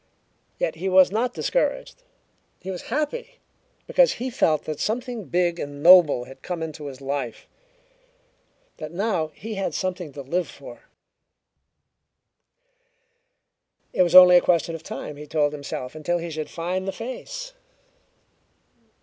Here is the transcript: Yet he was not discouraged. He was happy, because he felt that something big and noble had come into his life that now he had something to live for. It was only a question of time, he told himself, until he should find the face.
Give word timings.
Yet 0.57 0.77
he 0.77 0.89
was 0.89 1.11
not 1.11 1.35
discouraged. 1.35 2.01
He 2.59 2.71
was 2.71 2.87
happy, 2.89 3.35
because 3.85 4.13
he 4.13 4.31
felt 4.31 4.63
that 4.63 4.79
something 4.79 5.25
big 5.25 5.59
and 5.59 5.83
noble 5.83 6.23
had 6.23 6.41
come 6.41 6.63
into 6.63 6.87
his 6.87 7.01
life 7.01 7.47
that 8.77 8.91
now 8.91 9.27
he 9.35 9.53
had 9.53 9.75
something 9.75 10.11
to 10.13 10.23
live 10.23 10.47
for. 10.47 10.85
It 13.93 14.01
was 14.01 14.15
only 14.15 14.37
a 14.37 14.41
question 14.41 14.73
of 14.73 14.81
time, 14.81 15.17
he 15.17 15.27
told 15.27 15.53
himself, 15.53 15.93
until 15.93 16.17
he 16.17 16.31
should 16.31 16.49
find 16.49 16.87
the 16.87 16.91
face. 16.91 17.53